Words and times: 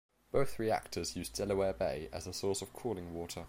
Both 0.31 0.57
reactors 0.57 1.15
use 1.15 1.29
Delaware 1.29 1.73
Bay 1.73 2.09
as 2.11 2.25
a 2.25 2.33
source 2.33 2.63
of 2.63 2.73
cooling 2.73 3.13
water. 3.13 3.39